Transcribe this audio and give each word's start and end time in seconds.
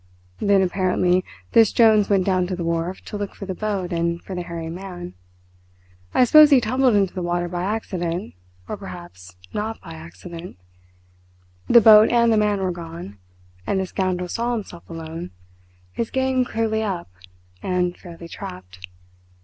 Then, 0.39 0.63
apparently, 0.63 1.23
this 1.51 1.71
Jones 1.71 2.09
went 2.09 2.25
down 2.25 2.47
to 2.47 2.55
the 2.55 2.63
wharf 2.63 3.01
to 3.05 3.17
look 3.17 3.35
for 3.35 3.45
the 3.45 3.53
boat 3.53 3.93
and 3.93 4.19
for 4.23 4.33
the 4.33 4.41
hairy 4.41 4.67
man. 4.67 5.13
I 6.11 6.23
suppose 6.23 6.49
he 6.49 6.59
tumbled 6.59 6.95
into 6.95 7.13
the 7.13 7.21
water 7.21 7.47
by 7.47 7.61
accident 7.61 8.33
or 8.67 8.77
perhaps 8.77 9.35
not 9.53 9.79
by 9.79 9.93
accident. 9.93 10.57
The 11.67 11.81
boat 11.81 12.09
and 12.09 12.33
the 12.33 12.37
man 12.37 12.61
were 12.61 12.71
gone, 12.71 13.19
and 13.67 13.79
the 13.79 13.85
scoundrel 13.85 14.27
saw 14.27 14.53
himself 14.53 14.89
alone, 14.89 15.29
his 15.93 16.09
game 16.09 16.45
clearly 16.45 16.81
up, 16.81 17.11
and 17.61 17.95
fairly 17.95 18.27
trapped. 18.27 18.87